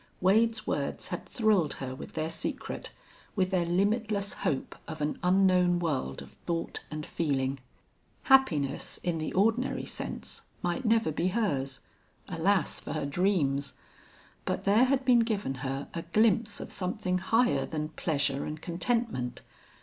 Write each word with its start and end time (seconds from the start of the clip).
Wade's 0.19 0.65
words 0.65 1.09
had 1.09 1.27
thrilled 1.27 1.73
her 1.73 1.93
with 1.93 2.13
their 2.13 2.31
secret, 2.31 2.91
with 3.35 3.51
their 3.51 3.67
limitless 3.67 4.33
hope 4.41 4.75
of 4.87 4.99
an 4.99 5.19
unknown 5.21 5.77
world 5.77 6.23
of 6.23 6.31
thought 6.47 6.79
and 6.89 7.05
feeling. 7.05 7.59
Happiness, 8.23 8.97
in 9.03 9.19
the 9.19 9.31
ordinary 9.33 9.85
sense, 9.85 10.41
might 10.63 10.85
never 10.85 11.11
be 11.11 11.27
hers. 11.27 11.81
Alas 12.27 12.79
for 12.79 12.93
her 12.93 13.05
dreams! 13.05 13.75
But 14.43 14.63
there 14.63 14.85
had 14.85 15.05
been 15.05 15.19
given 15.19 15.53
her 15.61 15.87
a 15.93 16.01
glimpse 16.01 16.59
of 16.59 16.71
something 16.71 17.19
higher 17.19 17.67
than 17.67 17.89
pleasure 17.89 18.43
and 18.43 18.59
contentment. 18.59 19.43